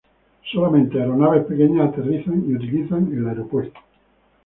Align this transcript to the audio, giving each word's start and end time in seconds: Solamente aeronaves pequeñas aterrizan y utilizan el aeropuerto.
Solamente 0.51 0.97
aeronaves 0.99 1.45
pequeñas 1.45 1.89
aterrizan 1.89 2.43
y 2.49 2.55
utilizan 2.55 3.13
el 3.13 3.27
aeropuerto. 3.29 3.79